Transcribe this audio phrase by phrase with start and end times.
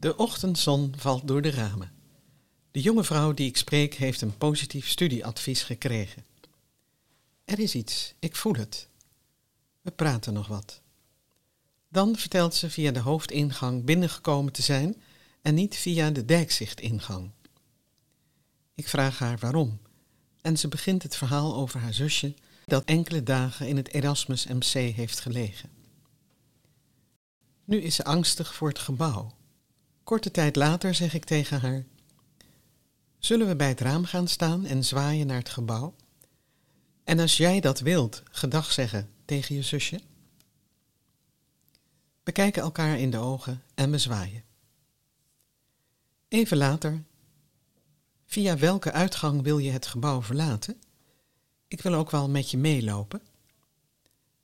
[0.00, 1.92] De ochtendzon valt door de ramen.
[2.70, 6.24] De jonge vrouw die ik spreek heeft een positief studieadvies gekregen.
[7.44, 8.88] Er is iets, ik voel het.
[9.80, 10.80] We praten nog wat.
[11.88, 15.02] Dan vertelt ze via de hoofdingang binnengekomen te zijn
[15.42, 17.30] en niet via de dijkzichtingang.
[18.74, 19.80] Ik vraag haar waarom
[20.40, 22.34] en ze begint het verhaal over haar zusje
[22.66, 25.70] dat enkele dagen in het Erasmus MC heeft gelegen.
[27.64, 29.38] Nu is ze angstig voor het gebouw.
[30.10, 31.84] Korte tijd later zeg ik tegen haar:
[33.18, 35.94] Zullen we bij het raam gaan staan en zwaaien naar het gebouw?
[37.04, 40.00] En als jij dat wilt, gedag zeggen tegen je zusje?
[42.22, 44.44] We kijken elkaar in de ogen en we zwaaien.
[46.28, 47.02] Even later.
[48.26, 50.80] Via welke uitgang wil je het gebouw verlaten?
[51.68, 53.22] Ik wil ook wel met je meelopen.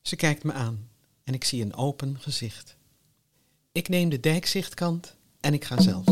[0.02, 0.88] Ze kijkt me aan
[1.24, 2.76] en ik zie een open gezicht.
[3.72, 5.16] Ik neem de dijkzichtkant
[5.46, 6.04] en ik ga zelf.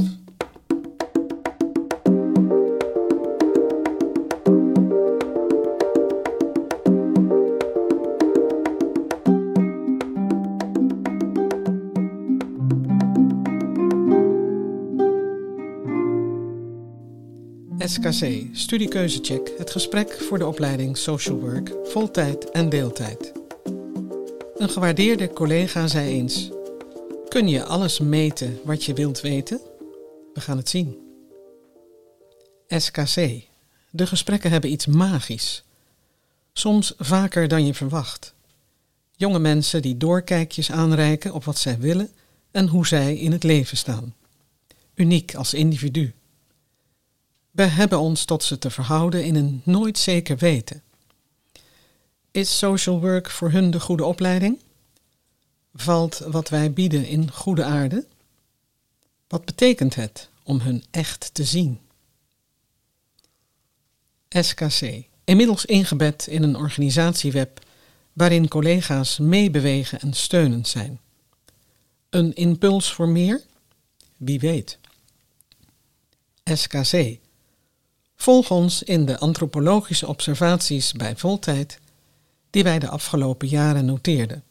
[17.79, 23.33] SKC, Studiekeuzecheck, het gesprek voor de opleiding Social Work, voltijd en deeltijd.
[24.57, 26.54] Een gewaardeerde collega zei eens:
[27.35, 29.61] Kun je alles meten wat je wilt weten?
[30.35, 30.99] We gaan het zien.
[32.69, 33.43] SKC.
[33.91, 35.65] De gesprekken hebben iets magisch.
[36.53, 38.35] Soms vaker dan je verwacht.
[39.17, 42.11] Jonge mensen die doorkijkjes aanreiken op wat zij willen
[42.51, 44.15] en hoe zij in het leven staan.
[44.95, 46.15] Uniek als individu.
[47.51, 50.83] We hebben ons tot ze te verhouden in een nooit zeker weten.
[52.31, 54.59] Is social work voor hun de goede opleiding?
[55.75, 58.07] Valt wat wij bieden in goede aarde?
[59.29, 61.81] Wat betekent het om hun echt te zien?
[64.29, 67.61] SKC, inmiddels ingebed in een organisatieweb
[68.13, 71.01] waarin collega's meebewegen en steunend zijn.
[72.11, 73.43] Een impuls voor meer?
[74.17, 74.79] Wie weet.
[76.45, 77.19] SKC,
[78.25, 81.79] Volg ons in de antropologische observaties bij voltijd
[82.51, 84.45] die wij de afgelopen jaren noteerden.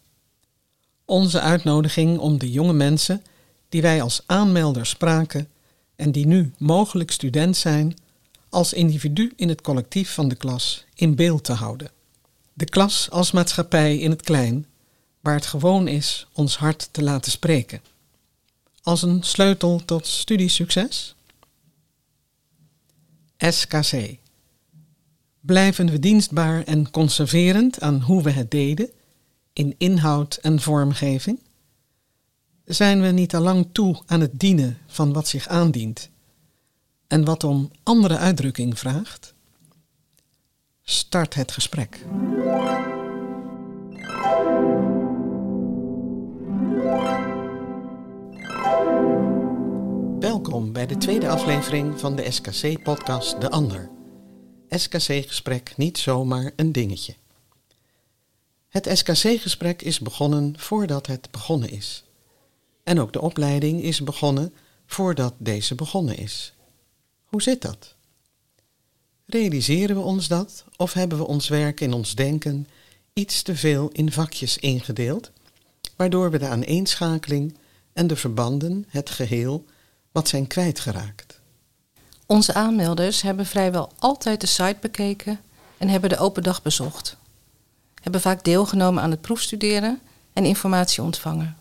[1.14, 3.24] Onze uitnodiging om de jonge mensen
[3.70, 5.48] die wij als aanmelder spraken
[5.96, 7.98] en die nu mogelijk student zijn,
[8.50, 11.92] als individu in het collectief van de klas in beeld te houden.
[12.54, 14.66] De klas als maatschappij in het klein,
[15.20, 17.82] waar het gewoon is ons hart te laten spreken.
[18.82, 21.16] Als een sleutel tot studiesucces?
[23.38, 24.18] SKC.
[25.40, 28.90] Blijven we dienstbaar en conserverend aan hoe we het deden,
[29.54, 31.40] in inhoud en vormgeving?
[32.66, 36.10] Zijn we niet al lang toe aan het dienen van wat zich aandient
[37.08, 39.34] en wat om andere uitdrukking vraagt?
[40.82, 42.06] Start het gesprek.
[50.20, 53.90] Welkom bij de tweede aflevering van de SKC-podcast De Ander.
[54.70, 57.16] SKC-gesprek niet zomaar een dingetje.
[58.74, 62.04] Het SKC-gesprek is begonnen voordat het begonnen is.
[62.84, 64.54] En ook de opleiding is begonnen
[64.86, 66.54] voordat deze begonnen is.
[67.24, 67.96] Hoe zit dat?
[69.26, 72.68] Realiseren we ons dat of hebben we ons werk in ons denken
[73.14, 75.32] iets te veel in vakjes ingedeeld,
[75.96, 77.58] waardoor we de aaneenschakeling
[77.94, 79.66] en de verbanden, het geheel,
[80.12, 81.40] wat zijn kwijtgeraakt?
[82.26, 85.40] Onze aanmelders hebben vrijwel altijd de site bekeken
[85.78, 87.18] en hebben de open dag bezocht.
[88.04, 90.02] Hebben vaak deelgenomen aan het proefstuderen
[90.34, 91.58] en informatie ontvangen.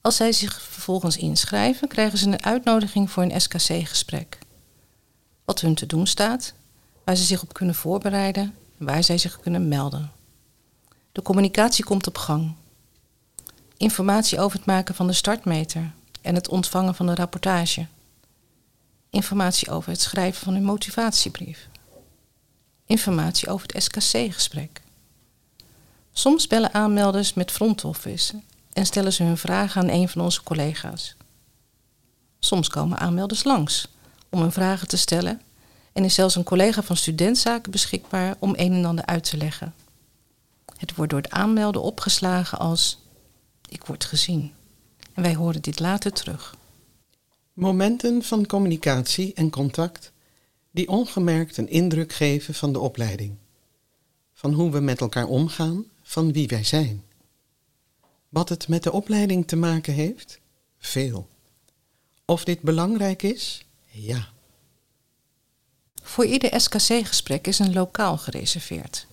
[0.00, 4.38] Als zij zich vervolgens inschrijven, krijgen ze een uitnodiging voor een SKC-gesprek.
[5.44, 6.54] Wat hun te doen staat,
[7.04, 10.10] waar ze zich op kunnen voorbereiden en waar zij zich kunnen melden.
[11.12, 12.54] De communicatie komt op gang.
[13.76, 17.86] Informatie over het maken van de startmeter, en het ontvangen van een rapportage.
[19.10, 21.68] Informatie over het schrijven van een motivatiebrief.
[22.86, 24.80] Informatie over het SKC-gesprek.
[26.12, 28.42] Soms bellen aanmelders met front office
[28.72, 31.16] en stellen ze hun vragen aan een van onze collega's.
[32.38, 33.88] Soms komen aanmelders langs
[34.28, 35.40] om hun vragen te stellen
[35.92, 39.74] en is zelfs een collega van studentzaken beschikbaar om een en ander uit te leggen.
[40.76, 42.98] Het wordt door het aanmelden opgeslagen als
[43.68, 44.52] ik word gezien.
[45.14, 46.56] En wij horen dit later terug.
[47.52, 50.12] Momenten van communicatie en contact
[50.70, 53.36] die ongemerkt een indruk geven van de opleiding.
[54.32, 57.04] Van hoe we met elkaar omgaan, van wie wij zijn.
[58.28, 60.40] Wat het met de opleiding te maken heeft?
[60.78, 61.28] Veel.
[62.24, 63.64] Of dit belangrijk is?
[63.84, 64.28] Ja.
[66.02, 69.06] Voor ieder SKC-gesprek is een lokaal gereserveerd.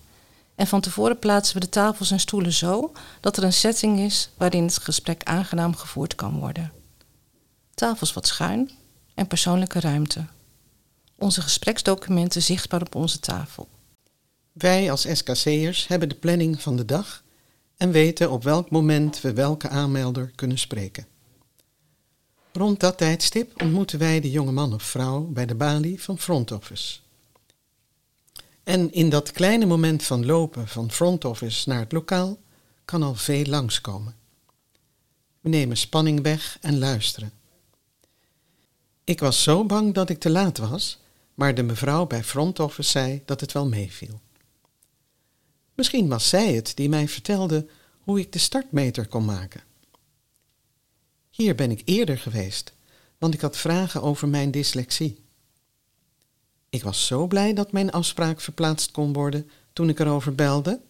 [0.54, 4.30] En van tevoren plaatsen we de tafels en stoelen zo dat er een setting is
[4.36, 6.72] waarin het gesprek aangenaam gevoerd kan worden.
[7.74, 8.70] Tafels wat schuin
[9.14, 10.26] en persoonlijke ruimte.
[11.18, 13.68] Onze gespreksdocumenten zichtbaar op onze tafel.
[14.58, 17.22] Wij als SKC'ers hebben de planning van de dag
[17.76, 21.06] en weten op welk moment we welke aanmelder kunnen spreken.
[22.52, 26.52] Rond dat tijdstip ontmoeten wij de jonge man of vrouw bij de balie van front
[26.52, 26.98] office.
[28.64, 32.38] En in dat kleine moment van lopen van front office naar het lokaal
[32.84, 34.14] kan al veel langskomen.
[35.40, 37.32] We nemen spanning weg en luisteren.
[39.04, 40.98] Ik was zo bang dat ik te laat was,
[41.34, 44.20] maar de mevrouw bij front office zei dat het wel meeviel.
[45.78, 47.66] Misschien was zij het die mij vertelde
[48.00, 49.62] hoe ik de startmeter kon maken.
[51.30, 52.72] Hier ben ik eerder geweest,
[53.18, 55.18] want ik had vragen over mijn dyslexie.
[56.68, 60.80] Ik was zo blij dat mijn afspraak verplaatst kon worden toen ik erover belde.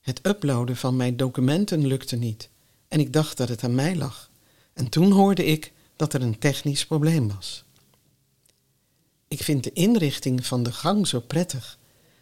[0.00, 2.48] Het uploaden van mijn documenten lukte niet
[2.88, 4.30] en ik dacht dat het aan mij lag.
[4.72, 7.64] En toen hoorde ik dat er een technisch probleem was.
[9.28, 11.77] Ik vind de inrichting van de gang zo prettig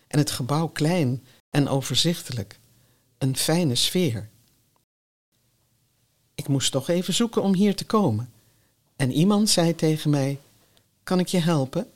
[0.07, 2.59] en het gebouw klein en overzichtelijk.
[3.19, 4.29] Een fijne sfeer.
[6.35, 8.33] Ik moest toch even zoeken om hier te komen.
[8.97, 10.41] En iemand zei tegen mij:
[11.03, 11.91] Kan ik je helpen?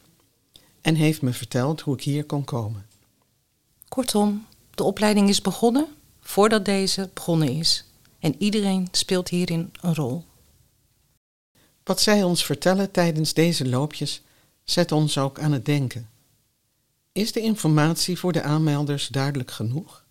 [0.80, 2.86] En heeft me verteld hoe ik hier kon komen.
[3.88, 5.86] Kortom, de opleiding is begonnen
[6.20, 7.84] voordat deze begonnen is.
[8.18, 10.24] En iedereen speelt hierin een rol.
[11.84, 14.22] Wat zij ons vertellen tijdens deze loopjes
[14.64, 16.08] zet ons ook aan het denken.
[17.12, 20.04] Is de informatie voor de aanmelders duidelijk genoeg?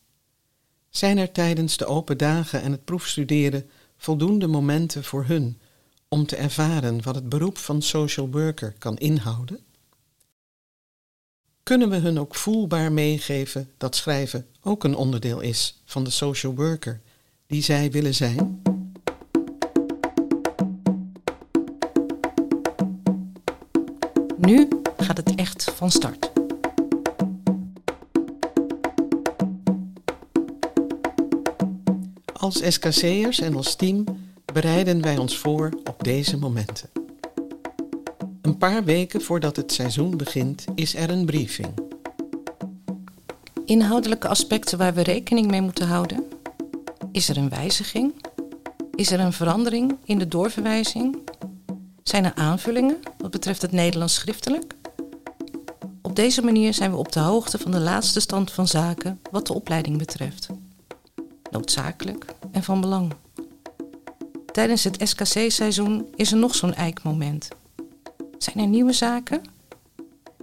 [0.90, 5.60] Zijn er tijdens de open dagen en het proefstuderen voldoende momenten voor hun
[6.08, 9.60] om te ervaren wat het beroep van social worker kan inhouden?
[11.64, 16.56] Kunnen we hun ook voelbaar meegeven dat schrijven ook een onderdeel is van de social
[16.56, 17.02] worker
[17.48, 18.62] die zij willen zijn?
[24.38, 24.68] Nu
[24.98, 26.39] gaat het echt van start.
[32.40, 34.04] Als SKC'ers en als team
[34.54, 36.90] bereiden wij ons voor op deze momenten.
[38.42, 41.74] Een paar weken voordat het seizoen begint is er een briefing.
[43.66, 46.24] Inhoudelijke aspecten waar we rekening mee moeten houden.
[47.12, 48.14] Is er een wijziging?
[48.96, 51.18] Is er een verandering in de doorverwijzing?
[52.04, 54.76] Zijn er aanvullingen wat betreft het Nederlands schriftelijk?
[56.02, 59.48] Op deze manier zijn we op de hoogte van de laatste stand van zaken wat
[59.48, 60.50] de opleiding betreft.
[61.52, 63.14] Noodzakelijk en van belang.
[64.52, 67.48] Tijdens het SKC-seizoen is er nog zo'n eikmoment.
[68.38, 69.42] Zijn er nieuwe zaken?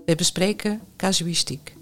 [0.05, 1.77] We bespreken casuïstiek.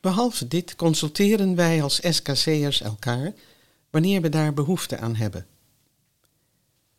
[0.00, 3.32] Behalve dit consulteren wij als SKC'ers elkaar
[3.90, 5.46] wanneer we daar behoefte aan hebben.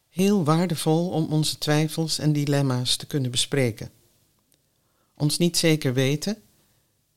[0.10, 3.92] Heel waardevol om onze twijfels en dilemma's te kunnen bespreken.
[5.14, 6.42] Ons niet zeker weten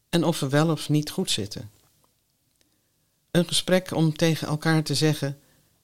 [0.08, 1.70] en of we wel of niet goed zitten.
[3.30, 5.40] Een gesprek om tegen elkaar te zeggen: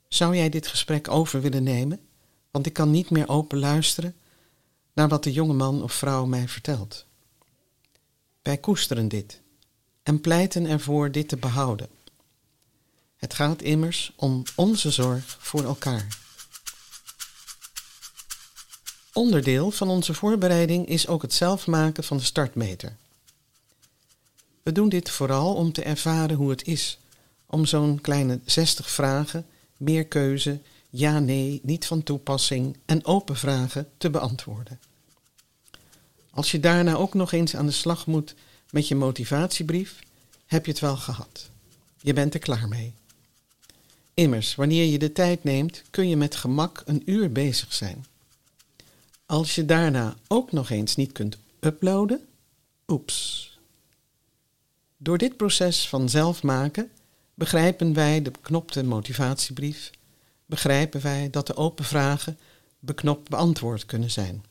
[0.08, 2.00] Zou jij dit gesprek over willen nemen?
[2.50, 4.14] Want ik kan niet meer open luisteren
[4.92, 7.06] naar wat de jonge man of vrouw mij vertelt.
[8.42, 9.40] Wij koesteren dit
[10.02, 11.88] en pleiten ervoor dit te behouden.
[13.16, 16.18] Het gaat immers om onze zorg voor elkaar.
[19.12, 22.96] Onderdeel van onze voorbereiding is ook het zelf maken van de startmeter.
[24.62, 26.98] We doen dit vooral om te ervaren hoe het is
[27.46, 30.60] om zo'n kleine 60 vragen, meer keuze,
[30.90, 34.80] ja, nee, niet van toepassing en open vragen te beantwoorden.
[36.30, 38.34] Als je daarna ook nog eens aan de slag moet
[38.70, 39.98] met je motivatiebrief,
[40.46, 41.50] heb je het wel gehad.
[42.00, 42.94] Je bent er klaar mee.
[44.14, 48.06] Immers, wanneer je de tijd neemt, kun je met gemak een uur bezig zijn.
[49.26, 52.26] Als je daarna ook nog eens niet kunt uploaden,
[52.86, 53.58] oeps.
[54.96, 56.90] Door dit proces van zelf maken
[57.36, 59.90] begrijpen wij de beknopte motivatiebrief,
[60.46, 62.38] begrijpen wij dat de open vragen
[62.78, 64.44] beknopt beantwoord kunnen zijn.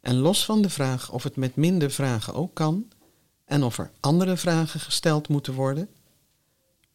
[0.00, 2.88] En los van de vraag of het met minder vragen ook kan
[3.44, 5.88] en of er andere vragen gesteld moeten worden,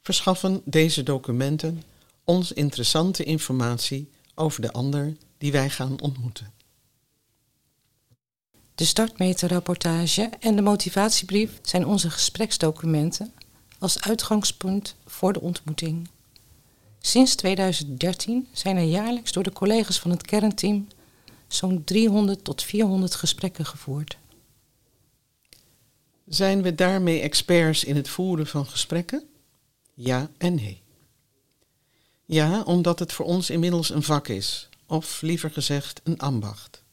[0.01, 1.83] verschaffen deze documenten
[2.23, 6.51] ons interessante informatie over de ander die wij gaan ontmoeten.
[8.75, 13.33] De startmeterrapportage en de motivatiebrief zijn onze gespreksdocumenten
[13.79, 16.09] als uitgangspunt voor de ontmoeting.
[16.99, 20.87] Sinds 2013 zijn er jaarlijks door de collega's van het kernteam
[21.47, 24.17] zo'n 300 tot 400 gesprekken gevoerd.
[26.25, 29.23] Zijn we daarmee experts in het voeren van gesprekken?
[29.93, 30.81] Ja en nee.
[32.25, 36.83] Ja, omdat het voor ons inmiddels een vak is, of liever gezegd een ambacht.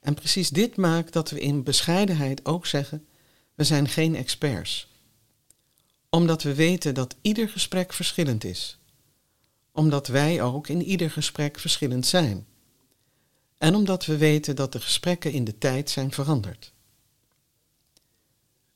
[0.00, 3.06] En precies dit maakt dat we in bescheidenheid ook zeggen:
[3.54, 4.88] we zijn geen experts.
[6.10, 8.78] Omdat we weten dat ieder gesprek verschillend is.
[9.72, 12.46] Omdat wij ook in ieder gesprek verschillend zijn.
[13.58, 16.72] En omdat we weten dat de gesprekken in de tijd zijn veranderd.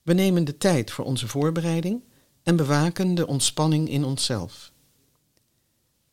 [0.03, 2.03] We nemen de tijd voor onze voorbereiding
[2.43, 4.73] en bewaken de ontspanning in onszelf.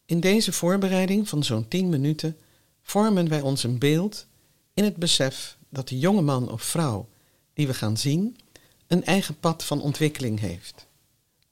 [0.06, 2.38] In deze voorbereiding van zo'n 10 minuten
[2.82, 4.28] vormen wij ons een beeld
[4.74, 7.10] in het besef dat de jonge man of vrouw
[7.54, 8.38] die we gaan zien
[8.88, 10.88] een eigen pad van ontwikkeling heeft,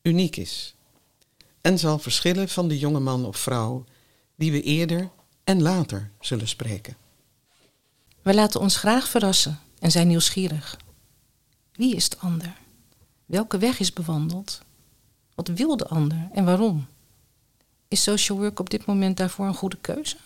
[0.01, 0.75] uniek is
[1.61, 3.85] en zal verschillen van de jonge man of vrouw
[4.35, 5.09] die we eerder
[5.43, 6.97] en later zullen spreken.
[8.21, 10.77] We laten ons graag verrassen en zijn nieuwsgierig.
[11.71, 12.53] Wie is de ander?
[13.25, 14.61] Welke weg is bewandeld?
[15.35, 16.87] Wat wil de ander en waarom?
[17.87, 20.17] Is social work op dit moment daarvoor een goede keuze?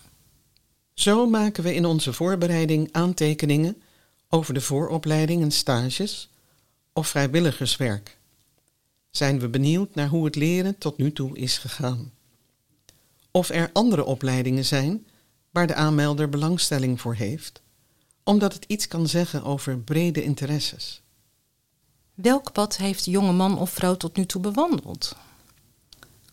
[0.93, 3.81] Zo maken we in onze voorbereiding aantekeningen
[4.29, 6.29] over de vooropleiding en stages
[6.93, 8.17] of vrijwilligerswerk.
[9.15, 12.11] Zijn we benieuwd naar hoe het leren tot nu toe is gegaan?
[13.31, 15.07] Of er andere opleidingen zijn
[15.51, 17.61] waar de aanmelder belangstelling voor heeft,
[18.23, 21.01] omdat het iets kan zeggen over brede interesses.
[22.13, 25.15] Welk pad heeft de jonge man of vrouw tot nu toe bewandeld?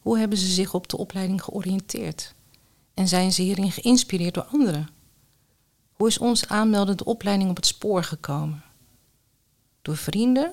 [0.00, 2.34] Hoe hebben ze zich op de opleiding georiënteerd?
[2.94, 4.88] En zijn ze hierin geïnspireerd door anderen?
[5.92, 8.62] Hoe is ons aanmeldende opleiding op het spoor gekomen?
[9.82, 10.52] Door vrienden,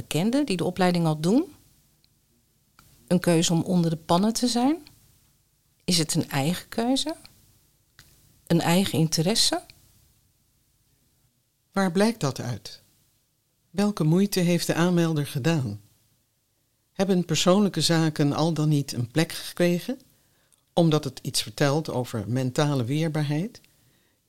[0.00, 1.54] bekenden die de opleiding al doen?
[3.06, 4.76] Een keuze om onder de pannen te zijn?
[5.84, 7.16] Is het een eigen keuze?
[8.46, 9.62] Een eigen interesse?
[11.72, 12.82] Waar blijkt dat uit?
[13.70, 15.80] Welke moeite heeft de aanmelder gedaan?
[16.92, 20.00] Hebben persoonlijke zaken al dan niet een plek gekregen,
[20.72, 23.60] omdat het iets vertelt over mentale weerbaarheid,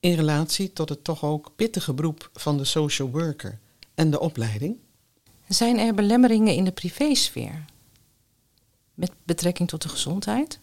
[0.00, 3.58] in relatie tot het toch ook pittige beroep van de social worker
[3.94, 4.76] en de opleiding?
[5.52, 7.64] Zijn er belemmeringen in de privésfeer?
[8.94, 10.58] Met betrekking tot de gezondheid?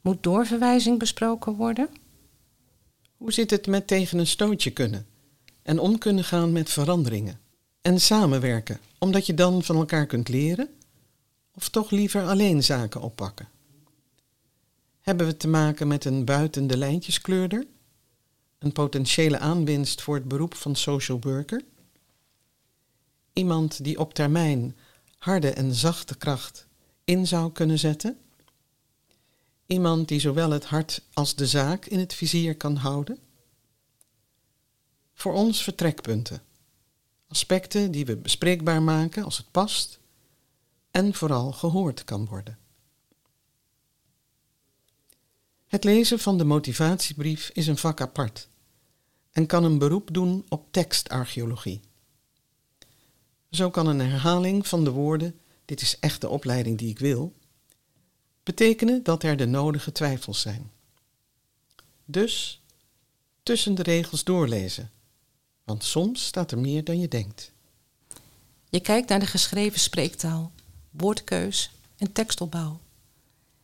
[0.00, 1.88] Moet doorverwijzing besproken worden?
[3.16, 5.06] Hoe zit het met tegen een stootje kunnen
[5.62, 7.40] en om kunnen gaan met veranderingen?
[7.80, 10.68] En samenwerken, omdat je dan van elkaar kunt leren?
[11.54, 13.48] Of toch liever alleen zaken oppakken?
[15.00, 17.66] Hebben we te maken met een buiten de lijntjeskleurder?
[18.58, 21.62] Een potentiële aanwinst voor het beroep van social worker?
[23.36, 24.76] Iemand die op termijn
[25.18, 26.66] harde en zachte kracht
[27.04, 28.18] in zou kunnen zetten?
[29.66, 33.18] Iemand die zowel het hart als de zaak in het vizier kan houden?
[35.12, 36.42] Voor ons vertrekpunten.
[37.28, 39.98] Aspecten die we bespreekbaar maken als het past
[40.90, 42.58] en vooral gehoord kan worden.
[45.66, 48.48] Het lezen van de motivatiebrief is een vak apart
[49.32, 51.80] en kan een beroep doen op tekstarcheologie.
[53.56, 57.32] Zo kan een herhaling van de woorden dit is echt de opleiding die ik wil,
[58.42, 60.70] betekenen dat er de nodige twijfels zijn.
[62.04, 62.60] Dus
[63.42, 64.90] tussen de regels doorlezen,
[65.64, 67.52] want soms staat er meer dan je denkt.
[68.68, 70.52] Je kijkt naar de geschreven spreektaal,
[70.90, 72.80] woordkeus en tekstopbouw.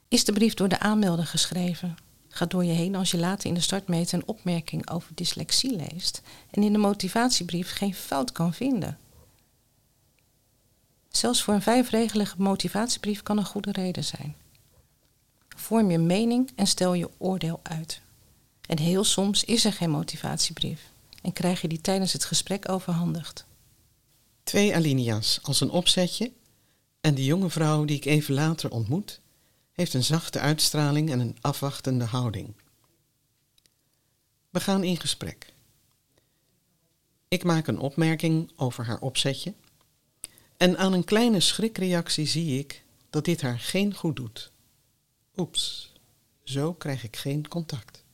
[0.09, 1.97] Is de brief door de aanmelder geschreven?
[2.29, 6.23] Gaat door je heen als je later in de startmeter een opmerking over dyslexie leest
[6.51, 8.99] en in de motivatiebrief geen fout kan vinden.
[11.13, 14.37] Zelfs voor een vijfregelige motivatiebrief kan een goede reden zijn.
[15.49, 18.01] Vorm je mening en stel je oordeel uit.
[18.67, 20.91] En heel soms is er geen motivatiebrief
[21.23, 23.47] en krijg je die tijdens het gesprek overhandigd.
[24.43, 26.33] Twee alinea's als een opzetje
[27.01, 29.21] en de jonge vrouw die ik even later ontmoet,
[29.73, 32.55] heeft een zachte uitstraling en een afwachtende houding.
[34.51, 35.53] We gaan in gesprek.
[37.29, 39.55] Ik maak een opmerking over haar opzetje
[40.63, 44.51] en aan een kleine schrikreactie zie ik dat dit haar geen goed doet.
[45.37, 45.93] Oeps,
[46.43, 48.05] zo krijg ik geen contact.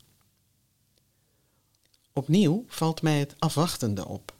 [2.13, 4.35] Opnieuw valt mij het afwachtende op.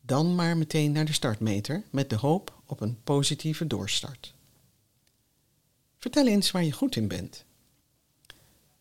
[0.00, 4.34] Dan maar meteen naar de startmeter met de hoop op een positieve doorstart.
[5.98, 7.44] Vertel eens waar je goed in bent.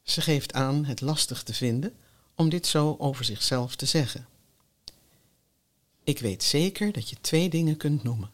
[0.03, 1.95] Ze geeft aan het lastig te vinden
[2.35, 4.27] om dit zo over zichzelf te zeggen.
[6.05, 8.31] Ik weet zeker dat je twee dingen kunt noemen.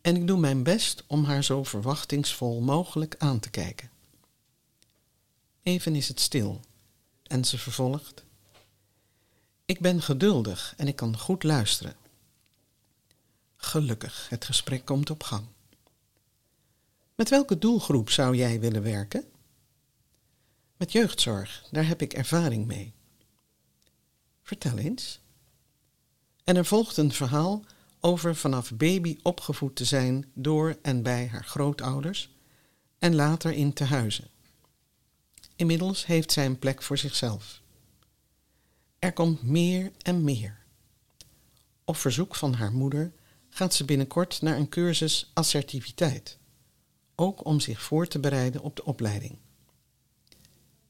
[0.00, 3.90] en ik doe mijn best om haar zo verwachtingsvol mogelijk aan te kijken.
[5.62, 6.60] Even is het stil
[7.22, 8.24] en ze vervolgt.
[9.64, 11.96] Ik ben geduldig en ik kan goed luisteren.
[13.56, 15.46] Gelukkig, het gesprek komt op gang.
[17.14, 19.24] Met welke doelgroep zou jij willen werken?
[20.76, 22.92] Met jeugdzorg, daar heb ik ervaring mee.
[24.42, 25.20] Vertel eens.
[26.50, 27.64] En er volgt een verhaal
[28.00, 32.30] over vanaf baby opgevoed te zijn door en bij haar grootouders
[32.98, 34.28] en later in tehuizen.
[35.56, 37.62] Inmiddels heeft zij een plek voor zichzelf.
[38.98, 40.58] Er komt meer en meer.
[41.84, 43.12] Op verzoek van haar moeder
[43.48, 46.38] gaat ze binnenkort naar een cursus assertiviteit,
[47.14, 49.38] ook om zich voor te bereiden op de opleiding.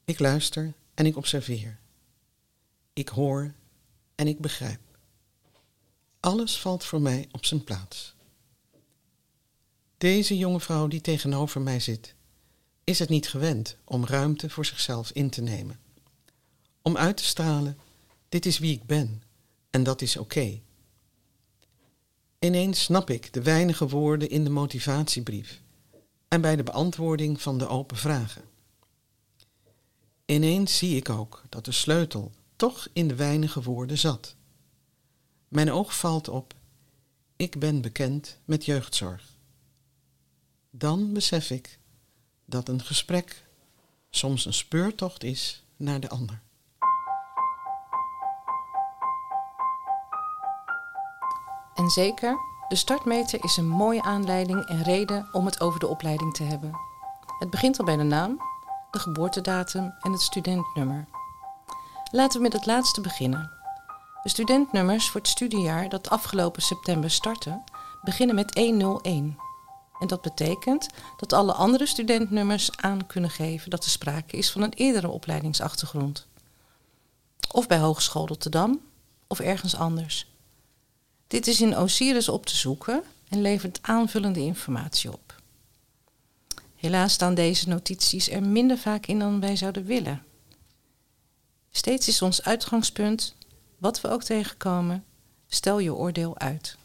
[0.04, 1.78] Ik luister en ik observeer.
[2.92, 3.54] Ik hoor
[4.14, 4.89] en ik begrijp.
[6.20, 8.14] Alles valt voor mij op zijn plaats.
[9.98, 12.14] Deze jonge vrouw die tegenover mij zit,
[12.84, 15.80] is het niet gewend om ruimte voor zichzelf in te nemen.
[16.82, 17.78] Om uit te stralen,
[18.28, 19.22] dit is wie ik ben
[19.70, 20.60] en dat is oké.
[22.38, 25.62] Ineens snap ik de weinige woorden in de motivatiebrief
[26.28, 28.42] en bij de beantwoording van de open vragen.
[30.24, 34.38] Ineens zie ik ook dat de sleutel toch in de weinige woorden zat.
[35.50, 36.54] Mijn oog valt op,
[37.36, 39.22] ik ben bekend met jeugdzorg.
[40.70, 41.78] Dan besef ik
[42.44, 43.44] dat een gesprek
[44.10, 46.40] soms een speurtocht is naar de ander.
[51.74, 56.34] En zeker, de startmeter is een mooie aanleiding en reden om het over de opleiding
[56.34, 56.72] te hebben.
[57.38, 58.40] Het begint al bij de naam,
[58.90, 61.08] de geboortedatum en het studentnummer.
[62.10, 63.59] Laten we met het laatste beginnen.
[64.22, 67.62] De studentnummers voor het studiejaar dat afgelopen september startte,
[68.02, 69.38] beginnen met 101.
[70.00, 74.62] En dat betekent dat alle andere studentnummers aan kunnen geven dat er sprake is van
[74.62, 76.26] een eerdere opleidingsachtergrond.
[77.50, 78.80] Of bij Hogeschool Rotterdam
[79.26, 80.26] of ergens anders.
[81.26, 85.34] Dit is in Osiris op te zoeken en levert aanvullende informatie op.
[86.76, 90.22] Helaas staan deze notities er minder vaak in dan wij zouden willen.
[91.70, 93.34] Steeds is ons uitgangspunt,
[93.80, 95.04] wat we ook tegenkomen,
[95.46, 96.76] stel je oordeel uit.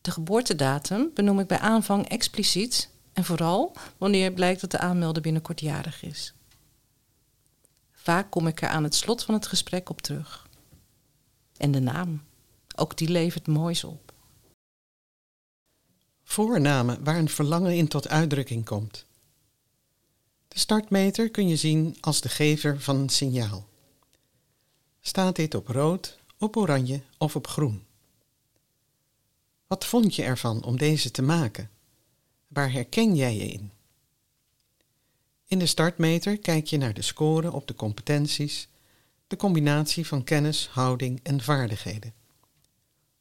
[0.00, 5.60] De geboortedatum benoem ik bij aanvang expliciet en vooral wanneer blijkt dat de aanmelder binnenkort
[5.60, 6.34] jarig is.
[7.92, 10.48] Vaak kom ik er aan het slot van het gesprek op terug.
[11.56, 12.22] En de naam,
[12.76, 14.12] ook die levert moois op.
[16.22, 19.04] Voornamen waar een verlangen in tot uitdrukking komt.
[20.48, 23.68] De startmeter kun je zien als de gever van een signaal.
[25.06, 27.84] Staat dit op rood, op oranje of op groen?
[29.66, 31.70] Wat vond je ervan om deze te maken?
[32.48, 33.72] Waar herken jij je in?
[35.46, 38.68] In de startmeter kijk je naar de score op de competenties,
[39.26, 42.14] de combinatie van kennis, houding en vaardigheden.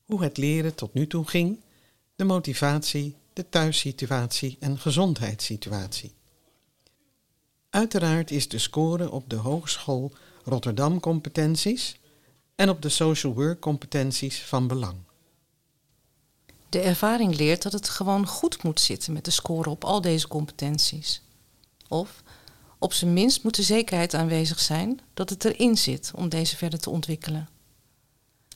[0.05, 1.59] Hoe het leren tot nu toe ging,
[2.15, 6.13] de motivatie, de thuissituatie en gezondheidssituatie.
[7.69, 10.11] Uiteraard is de score op de Hogeschool
[10.47, 11.99] Rotterdam competenties
[12.55, 14.97] en op de social work competenties van belang.
[16.69, 20.27] De ervaring leert dat het gewoon goed moet zitten met de score op al deze
[20.27, 21.21] competenties.
[21.87, 22.23] Of
[22.77, 26.79] op zijn minst moet de zekerheid aanwezig zijn dat het erin zit om deze verder
[26.79, 27.49] te ontwikkelen.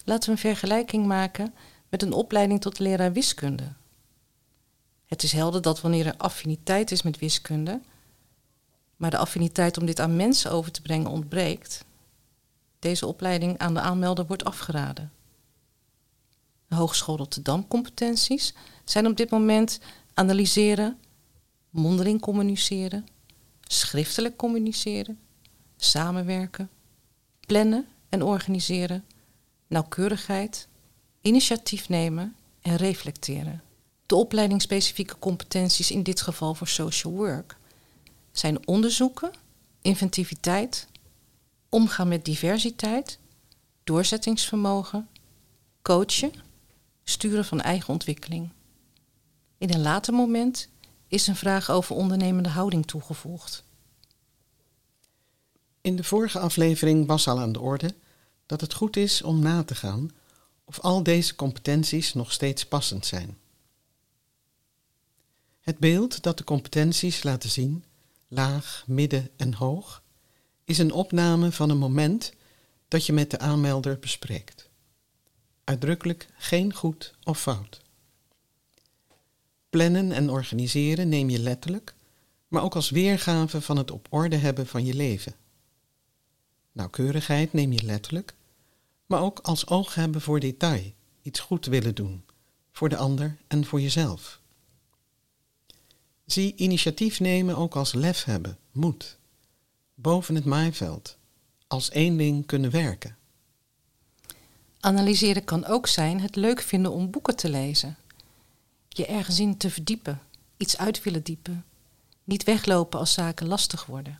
[0.03, 1.53] Laten we een vergelijking maken
[1.89, 3.73] met een opleiding tot leraar wiskunde.
[5.05, 7.81] Het is helder dat wanneer er affiniteit is met wiskunde,
[8.99, 11.85] maar de affiniteit om dit aan mensen over te brengen ontbreekt,
[12.79, 15.11] deze opleiding aan de aanmelder wordt afgeraden.
[16.67, 19.79] De Hogeschool Rotterdam competenties zijn op dit moment
[20.13, 20.99] analyseren,
[21.69, 23.07] mondeling communiceren,
[23.61, 25.19] schriftelijk communiceren,
[25.77, 26.69] samenwerken,
[27.39, 29.05] plannen en organiseren,
[29.67, 30.67] nauwkeurigheid,
[31.21, 33.61] initiatief nemen en reflecteren.
[34.05, 37.57] De opleidingsspecifieke competenties in dit geval voor social work
[38.31, 39.31] zijn onderzoeken,
[39.81, 40.87] inventiviteit,
[41.69, 43.19] omgaan met diversiteit,
[43.83, 45.09] doorzettingsvermogen,
[45.81, 46.33] coachen,
[47.03, 48.49] sturen van eigen ontwikkeling.
[49.57, 50.67] In een later moment
[51.07, 53.63] is een vraag over ondernemende houding toegevoegd.
[55.81, 57.95] In de vorige aflevering was al aan de orde
[58.45, 60.11] dat het goed is om na te gaan
[60.63, 63.37] of al deze competenties nog steeds passend zijn.
[65.59, 67.83] Het beeld dat de competenties laten zien,
[68.29, 70.03] laag, midden en hoog,
[70.63, 72.33] is een opname van een moment
[72.87, 74.69] dat je met de aanmelder bespreekt.
[75.63, 77.81] Uitdrukkelijk geen goed of fout.
[79.69, 81.95] Plannen en organiseren neem je letterlijk,
[82.47, 85.35] maar ook als weergave van het op orde hebben van je leven.
[86.71, 88.35] Nauwkeurigheid neem je letterlijk,
[89.05, 92.25] maar ook als oog hebben voor detail, iets goed willen doen,
[92.71, 94.38] voor de ander en voor jezelf.
[96.31, 99.17] Zie initiatief nemen ook als lef hebben, moed,
[99.93, 101.17] boven het maaiveld,
[101.67, 103.17] als één ding kunnen werken.
[104.79, 107.97] Analyseren kan ook zijn het leuk vinden om boeken te lezen.
[108.89, 110.21] Je ergens in te verdiepen,
[110.57, 111.65] iets uit willen diepen.
[112.23, 114.19] Niet weglopen als zaken lastig worden.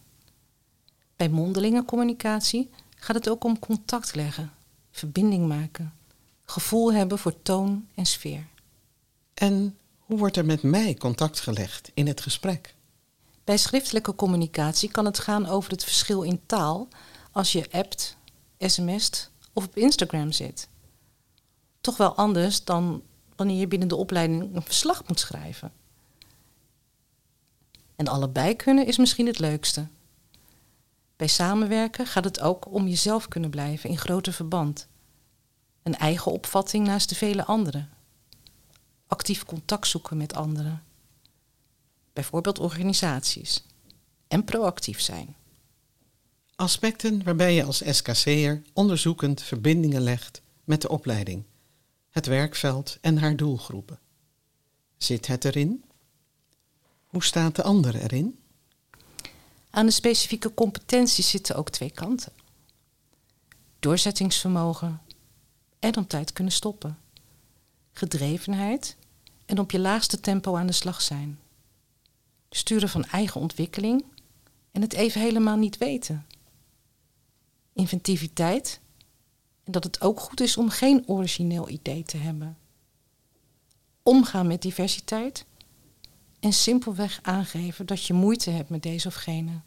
[1.15, 4.51] Bij mondelinge communicatie gaat het ook om contact leggen,
[4.91, 5.93] verbinding maken,
[6.45, 8.45] gevoel hebben voor toon en sfeer.
[9.33, 9.77] En
[10.09, 12.75] hoe wordt er met mij contact gelegd in het gesprek?
[13.43, 16.87] Bij schriftelijke communicatie kan het gaan over het verschil in taal
[17.31, 18.17] als je appt,
[18.59, 20.67] sms't of op Instagram zit.
[21.81, 23.01] Toch wel anders dan
[23.35, 25.71] wanneer je binnen de opleiding een verslag moet schrijven.
[27.95, 29.87] En allebei kunnen is misschien het leukste.
[31.15, 34.87] Bij samenwerken gaat het ook om jezelf kunnen blijven in groter verband.
[35.83, 37.98] Een eigen opvatting naast de vele anderen.
[39.09, 40.83] Actief contact zoeken met anderen.
[42.13, 43.63] Bijvoorbeeld organisaties.
[44.27, 45.35] En proactief zijn.
[46.55, 51.43] Aspecten waarbij je als SKC'er onderzoekend verbindingen legt met de opleiding,
[52.09, 53.99] het werkveld en haar doelgroepen.
[54.97, 55.83] Zit het erin?
[57.07, 58.39] Hoe staat de ander erin?
[59.69, 62.33] Aan de specifieke competenties zitten ook twee kanten.
[63.79, 65.01] Doorzettingsvermogen
[65.79, 66.97] en om tijd kunnen stoppen.
[67.91, 68.97] Gedrevenheid
[69.49, 71.39] en op je laagste tempo aan de slag zijn.
[72.49, 74.03] Sturen van eigen ontwikkeling
[74.71, 76.25] en het even helemaal niet weten
[77.79, 78.79] inventiviteit
[79.63, 82.57] en dat het ook goed is om geen origineel idee te hebben.
[84.03, 85.45] Omgaan met diversiteit
[86.39, 89.61] en simpelweg aangeven dat je moeite hebt met deze of gene.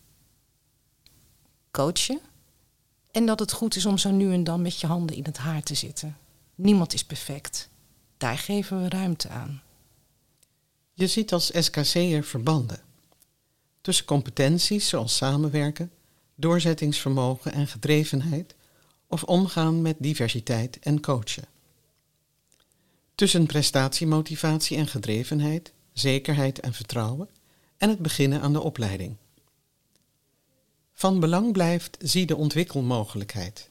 [1.70, 2.20] Coachen
[3.10, 5.36] en dat het goed is om zo nu en dan met je handen in het
[5.36, 6.16] haar te zitten.
[6.54, 7.68] Niemand is perfect.
[8.16, 9.62] Daar geven we ruimte aan.
[11.02, 12.80] Je ziet als SKC'er verbanden
[13.80, 15.90] tussen competenties zoals samenwerken
[16.34, 18.54] doorzettingsvermogen en gedrevenheid
[19.06, 21.44] of omgaan met diversiteit en coachen.
[23.14, 27.28] Tussen prestatiemotivatie en gedrevenheid, zekerheid en vertrouwen
[27.76, 29.16] en het beginnen aan de opleiding.
[30.94, 33.70] Van belang blijft zie de ontwikkelmogelijkheid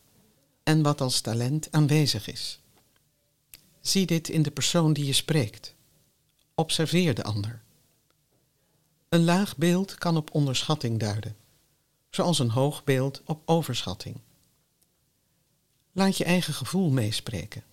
[0.63, 2.59] en wat als talent aanwezig is.
[3.81, 5.75] Zie dit in de persoon die je spreekt.
[6.61, 7.61] Observeer de ander.
[9.09, 11.35] Een laag beeld kan op onderschatting duiden
[12.09, 14.17] zoals een hoog beeld op overschatting.
[15.91, 17.63] Laat je eigen gevoel meespreken.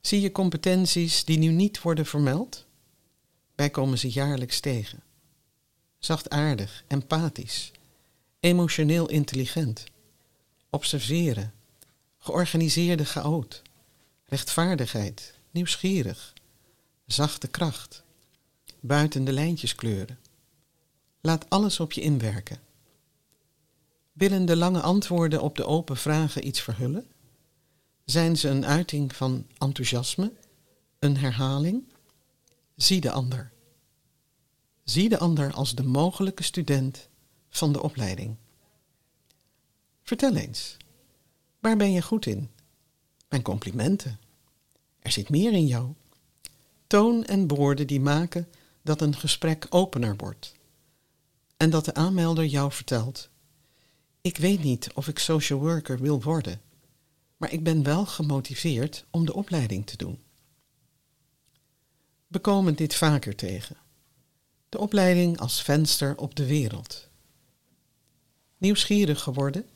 [0.00, 2.66] Zie je competenties die nu niet worden vermeld?
[3.54, 5.02] Wij komen ze jaarlijks tegen.
[5.98, 7.72] Zachtaardig, empathisch,
[8.40, 9.84] emotioneel intelligent,
[10.70, 11.52] observeren,
[12.18, 13.62] georganiseerde chaot,
[14.24, 16.34] rechtvaardigheid, nieuwsgierig,
[17.06, 18.02] zachte kracht,
[18.80, 20.18] buiten de lijntjes kleuren.
[21.20, 22.60] Laat alles op je inwerken.
[24.12, 27.06] Willen de lange antwoorden op de open vragen iets verhullen?
[28.04, 30.32] Zijn ze een uiting van enthousiasme,
[30.98, 31.84] een herhaling?
[32.76, 33.52] Zie de ander.
[34.84, 37.08] Zie de ander als de mogelijke student
[37.50, 38.36] van de opleiding.
[40.02, 40.76] Vertel eens,
[41.60, 42.50] waar ben je goed in?
[43.28, 44.18] Mijn complimenten.
[44.98, 45.94] Er zit meer in jou.
[46.86, 48.48] Toon en woorden die maken
[48.82, 50.54] dat een gesprek opener wordt.
[51.56, 53.30] En dat de aanmelder jou vertelt
[54.26, 56.60] ik weet niet of ik social worker wil worden,
[57.36, 60.22] maar ik ben wel gemotiveerd om de opleiding te doen.
[62.26, 63.76] We komen dit vaker tegen.
[64.68, 67.08] De opleiding als venster op de wereld.
[68.58, 69.66] Nieuwsgierig geworden?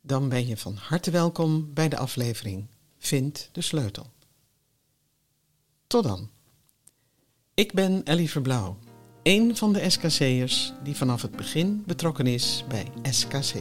[0.00, 2.66] Dan ben je van harte welkom bij de aflevering
[2.98, 4.12] Vind de sleutel.
[5.88, 6.30] Tot dan.
[7.54, 8.78] Ik ben Ellie Verblauw
[9.22, 13.54] een van de SKC'ers die vanaf het begin betrokken is bij SKC.